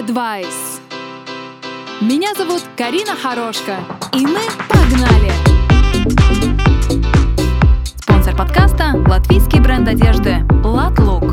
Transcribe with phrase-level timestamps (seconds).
[0.00, 0.80] Advice.
[2.00, 3.76] Меня зовут Карина Хорошка,
[4.14, 5.30] и мы погнали!
[7.96, 11.24] Спонсор подкаста– латвийский бренд одежды «Латлук».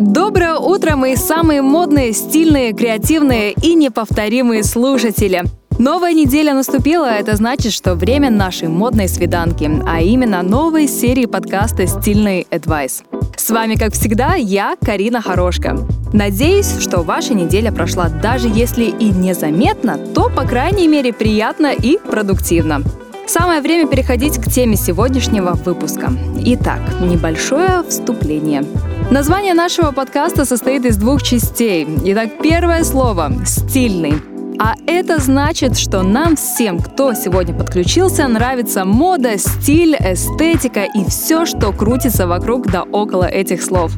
[0.00, 5.44] Доброе утро, мои самые модные, стильные, креативные и неповторимые слушатели!
[5.78, 11.26] Новая неделя наступила, а это значит, что время нашей модной свиданки, а именно новой серии
[11.26, 13.04] подкаста «Стильный Advice».
[13.36, 15.76] С вами, как всегда, я, Карина Хорошка.
[16.12, 21.98] Надеюсь, что ваша неделя прошла даже если и незаметно, то, по крайней мере, приятно и
[21.98, 22.82] продуктивно.
[23.26, 26.12] Самое время переходить к теме сегодняшнего выпуска.
[26.44, 28.64] Итак, небольшое вступление.
[29.10, 31.86] Название нашего подкаста состоит из двух частей.
[32.04, 34.33] Итак, первое слово– «стильный».
[34.58, 41.44] А это значит, что нам всем, кто сегодня подключился, нравится мода, стиль, эстетика и все,
[41.44, 43.92] что крутится вокруг да около этих слов.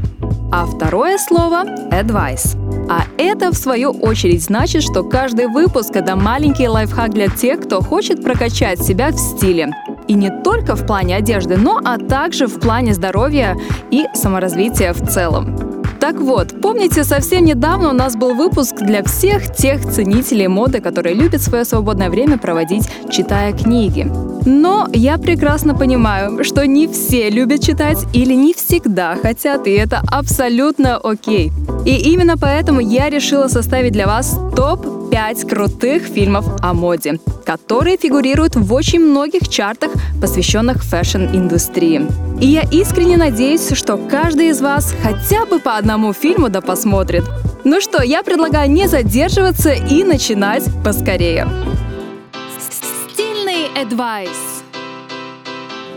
[0.53, 2.57] А второе слово– advice.
[2.89, 7.83] А это, в свою очередь, значит, что каждый выпуск– это маленький лайфхак для тех, кто
[7.83, 9.73] хочет прокачать себя в стиле.
[10.07, 13.57] И не только в плане одежды, но а также в плане здоровья
[13.91, 15.76] и саморазвития в целом.
[16.01, 21.15] Так вот, помните, совсем недавно у нас был выпуск для всех тех ценителей моды, которые
[21.15, 24.11] любят свое свободное время проводить, читая книги.
[24.45, 30.03] Но я прекрасно понимаю, что не все любят читать или не всегда хотят, и это
[30.11, 31.51] абсолютно окей.
[31.85, 37.97] И именно поэтому я решила составить для вас топ 5 крутых фильмов о моде, которые
[37.97, 42.07] фигурируют в очень многих чартах, посвященных fashion -индустрии.
[42.41, 47.25] И я искренне надеюсь, что каждый из вас хотя бы по одному фильму да посмотрит.
[47.65, 51.49] Ну что, я предлагаю не задерживаться и начинать поскорее.
[53.13, 54.46] Стильный advice.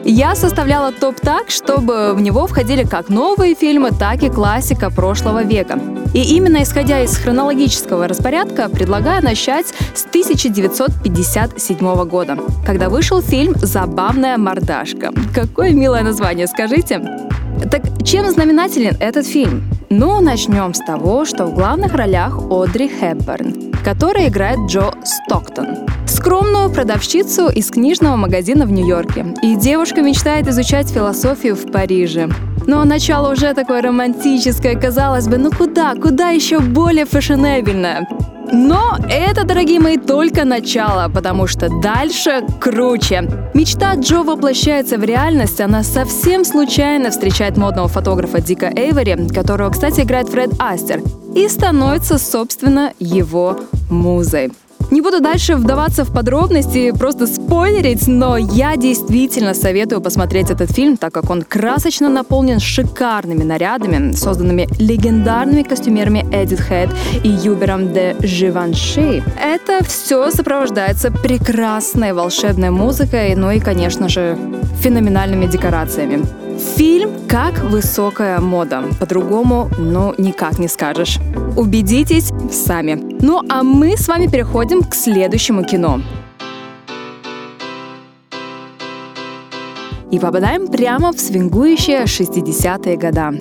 [0.05, 5.44] Я составляла топ так, чтобы в него входили как новые фильмы, так и классика прошлого
[5.44, 5.80] века.
[6.14, 14.38] И именно исходя из хронологического распорядка, предлагаю начать с 1957 года, когда вышел фильм «Забавная
[14.38, 15.12] мордашка».
[15.35, 17.02] Какое милое название, скажите?
[17.69, 19.63] Так чем знаменателен этот фильм?
[19.90, 25.88] Ну, начнем с того, что в главных ролях Одри Хепберн, которая играет Джо Стоктон
[26.19, 29.28] скромную продавщицу из книжного магазина в Нью-Йорке.
[29.41, 32.29] И девушка мечтает изучать философию в Париже.
[32.67, 38.06] Но начало уже такое романтическое, казалось бы, ну куда, куда еще более фешенебельное.
[38.51, 43.29] Но это, дорогие мои, только начало, потому что дальше круче.
[43.53, 45.61] Мечта Джо воплощается в реальность.
[45.61, 51.01] Она совсем случайно встречает модного фотографа Дика Эйвори, которого, кстати, играет Фред Астер,
[51.35, 53.59] и становится, собственно, его
[53.90, 54.51] музой.
[54.91, 60.97] Не буду дальше вдаваться в подробности, просто спойлерить, но я действительно советую посмотреть этот фильм,
[60.97, 66.90] так как он красочно наполнен шикарными нарядами, созданными легендарными костюмерами Эдит Хэт
[67.23, 69.23] и Юбером де Живанши.
[69.40, 74.40] Это все сопровождается прекрасной волшебной музыкой, ну и, конечно же,
[74.81, 76.48] феноменальными декорациями.
[76.59, 78.84] Фильм как высокая мода.
[79.00, 81.18] По-другому, ну, никак не скажешь.
[81.56, 83.00] Убедитесь сами.
[83.22, 86.02] Ну, а мы с вами переходим к следующему кино.
[90.12, 93.34] И попадаем прямо в свингующие 60-е года.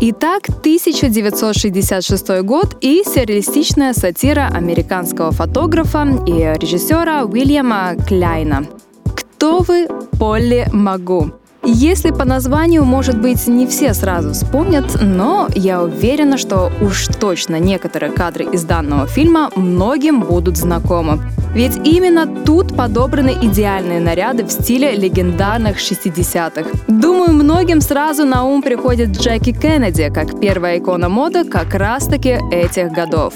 [0.00, 8.66] Итак, 1966 год и сюрреалистичная сатира американского фотографа и режиссера Уильяма Кляйна.
[9.14, 11.32] «Кто вы, Полли Магу?»
[11.66, 17.58] Если по названию, может быть, не все сразу вспомнят, но я уверена, что уж точно
[17.58, 21.20] некоторые кадры из данного фильма многим будут знакомы.
[21.54, 26.68] Ведь именно тут подобраны идеальные наряды в стиле легендарных 60-х.
[26.88, 32.92] Думаю, многим сразу на ум приходит Джеки Кеннеди, как первая икона моды как раз-таки этих
[32.92, 33.32] годов.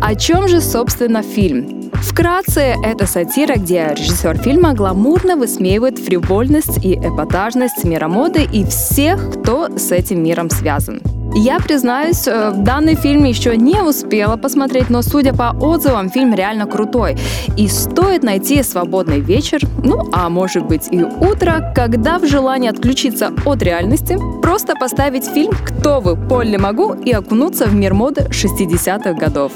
[0.00, 1.83] О чем же, собственно, фильм?
[2.04, 9.30] Вкратце, это сатира, где режиссер фильма гламурно высмеивает фривольность и эпатажность мира моды и всех,
[9.32, 11.00] кто с этим миром связан.
[11.34, 16.66] Я признаюсь, э, данный фильм еще не успела посмотреть, но судя по отзывам, фильм реально
[16.66, 17.16] крутой.
[17.56, 23.32] И стоит найти свободный вечер, ну а может быть и утро, когда в желании отключиться
[23.46, 29.14] от реальности, просто поставить фильм «Кто вы, Полли Могу» и окунуться в мир моды 60-х
[29.14, 29.52] годов.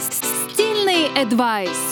[0.00, 1.89] Стильный advice.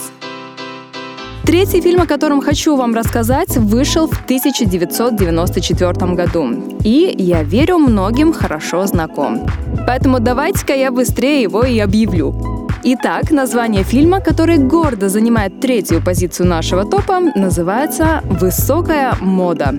[1.48, 6.78] Третий фильм, о котором хочу вам рассказать, вышел в 1994 году.
[6.84, 9.46] И, я верю, многим хорошо знаком.
[9.86, 12.68] Поэтому давайте-ка я быстрее его и объявлю.
[12.84, 19.74] Итак, название фильма, который гордо занимает третью позицию нашего топа, называется «Высокая мода».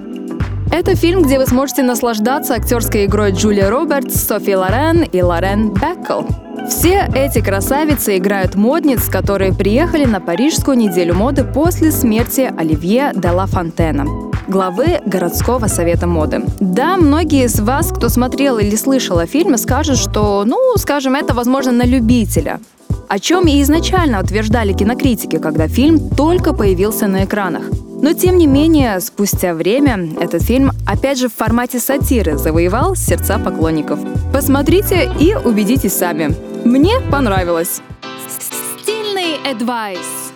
[0.72, 6.24] Это фильм, где вы сможете наслаждаться актерской игрой Джулии Робертс, Софи Лорен и Лорен Беккл.
[6.70, 13.30] Все эти красавицы играют модниц, которые приехали на Парижскую неделю моды после смерти Оливье де
[13.30, 14.06] ла Фонтена
[14.48, 16.42] главы городского совета моды.
[16.60, 21.36] Да, многие из вас, кто смотрел или слышал о фильме, скажут, что, ну, скажем, это
[21.36, 22.60] возможно на любителя.
[23.08, 27.64] О чем и изначально утверждали кинокритики, когда фильм только появился на экранах.
[28.02, 33.38] Но тем не менее, спустя время этот фильм, опять же в формате сатиры, завоевал сердца
[33.38, 34.00] поклонников.
[34.34, 36.49] Посмотрите и убедитесь сами.
[36.70, 37.82] Мне понравилось.
[38.28, 40.32] Стильный адвайс.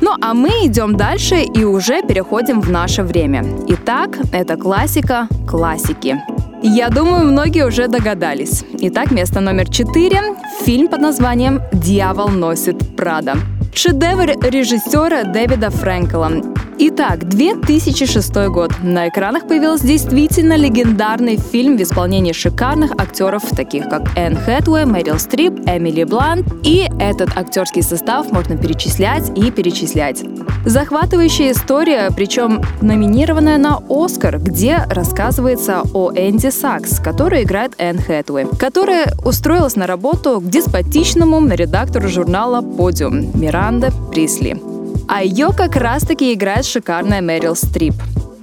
[0.00, 3.44] Ну а мы идем дальше и уже переходим в наше время.
[3.68, 6.22] Итак, это классика классики.
[6.62, 8.64] Я думаю, многие уже догадались.
[8.80, 10.22] Итак, место номер четыре–
[10.64, 13.36] фильм под названием «Дьявол носит Прада».
[13.74, 16.53] Шедевр режиссера Дэвида Фрэнкела.
[16.76, 18.72] Итак, 2006 год.
[18.82, 25.20] На экранах появился действительно легендарный фильм в исполнении шикарных актеров, таких как Энн Хэтуэй, Мэрил
[25.20, 26.46] Стрип, Эмили Блант.
[26.64, 30.24] И этот актерский состав можно перечислять и перечислять.
[30.66, 38.46] Захватывающая история, причем номинированная на Оскар, где рассказывается о Энди Сакс, который играет Энн Хэтуэй,
[38.58, 44.73] которая устроилась на работу к деспотичному редактору журнала «Подиум» Миранда Присли.
[45.08, 47.94] А ее как раз-таки играет шикарная Мэрил Стрип.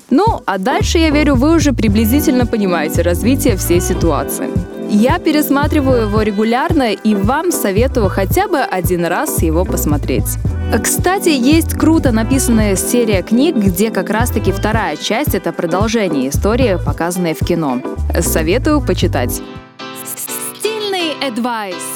[0.09, 4.49] Ну, а дальше, я верю, вы уже приблизительно понимаете развитие всей ситуации.
[4.89, 10.37] Я пересматриваю его регулярно и вам советую хотя бы один раз его посмотреть.
[10.83, 17.33] Кстати, есть круто написанная серия книг, где как раз-таки вторая часть— это продолжение истории, показанной
[17.33, 17.81] в кино.
[18.19, 19.41] Советую почитать.
[20.59, 21.90] Стильный адвайс.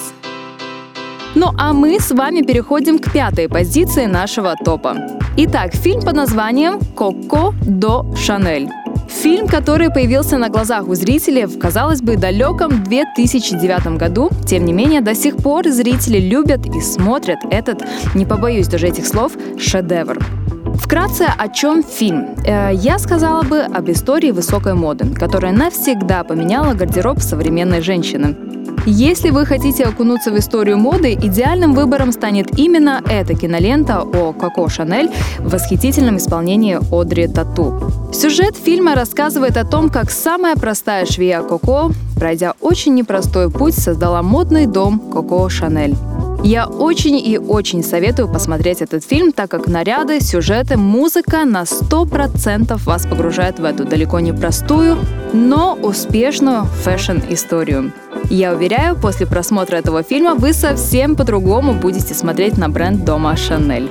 [1.35, 4.95] Ну а мы с вами переходим к пятой позиции нашего топа.
[5.35, 8.69] Итак, фильм под названием «Коко до Шанель».
[9.09, 14.71] Фильм, который появился на глазах у зрителей в, казалось бы, далеком 2009 году, тем не
[14.71, 17.83] менее, до сих пор зрители любят и смотрят этот,
[18.13, 20.19] не побоюсь даже этих слов, шедевр.
[20.75, 22.35] Вкратце, о чем фильм?
[22.45, 28.35] Э, я сказала бы об истории высокой моды, которая навсегда поменяла гардероб современной женщины.
[28.87, 34.69] Если вы хотите окунуться в историю моды, идеальным выбором станет именно эта кинолента о Коко
[34.69, 35.09] Шанель
[35.39, 37.91] в восхитительном исполнении Одри Тату.
[38.13, 44.21] Сюжет фильма рассказывает о том, как самая простая швея Коко, пройдя очень непростой путь, создала
[44.21, 45.95] модный дом Коко Шанель.
[46.43, 52.77] Я очень и очень советую посмотреть этот фильм, так как наряды, сюжеты, музыка на 100%
[52.85, 54.99] вас погружает в эту далеко не простую,
[55.33, 57.91] но успешную фэшн-историю.
[58.29, 63.89] Я уверяю, после просмотра этого фильма вы совсем по-другому будете смотреть на бренд дома Шанель.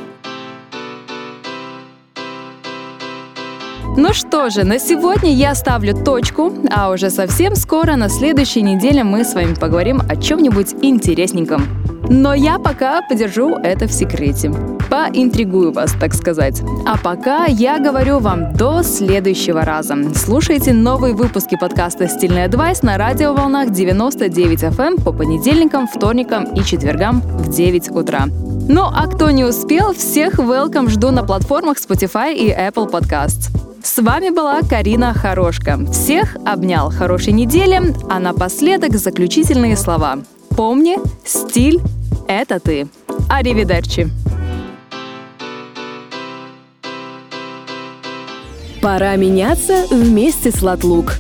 [3.97, 9.05] Ну что же, на сегодня я ставлю точку, а уже совсем скоро, на следующей неделе,
[9.05, 11.84] мы с вами поговорим о чем-нибудь интересненьком.
[12.09, 14.53] Но я пока подержу это в секрете.
[14.91, 16.63] Поинтригую вас, так сказать.
[16.87, 19.97] А пока я говорю вам до следующего раза.
[20.15, 26.63] Слушайте новые выпуски подкаста «Стильный адвайс» на радиоволнах 99 FM эм по понедельникам, вторникам и
[26.63, 28.27] четвергам в 9 утра.
[28.69, 33.51] Ну а кто не успел, всех welcome жду на платформах Spotify и Apple Podcasts.
[33.83, 35.79] С вами была Карина Хорошка.
[35.93, 40.19] Всех обнял хорошей недели, а напоследок заключительные слова.
[40.57, 41.81] Помни, стиль—
[42.29, 42.87] это ты.
[43.29, 44.09] Аривидерчи.
[48.81, 51.15] Пора меняться вместе с Латлук.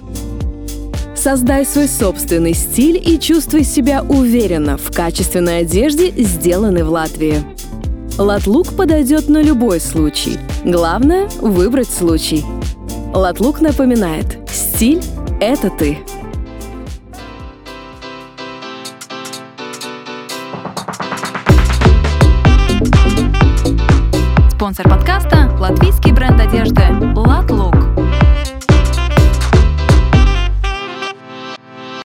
[1.16, 7.42] Создай свой собственный стиль и чувствуй себя уверенно в качественной одежде, сделанной в Латвии.
[8.16, 10.38] Латлук подойдет на любой случай.
[10.64, 12.44] Главное— выбрать случай.
[13.12, 15.02] Латлук напоминает, стиль—
[15.40, 15.98] это ты.
[24.64, 26.80] Спонсор подкаста– латвийский бренд одежды
[27.14, 27.74] «Латлук».